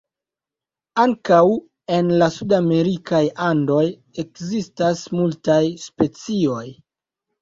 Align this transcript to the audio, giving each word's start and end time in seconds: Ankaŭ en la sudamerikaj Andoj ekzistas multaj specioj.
Ankaŭ 1.03 1.41
en 1.97 2.09
la 2.23 2.29
sudamerikaj 2.37 3.21
Andoj 3.51 3.85
ekzistas 4.25 5.05
multaj 5.19 5.63
specioj. 5.87 6.69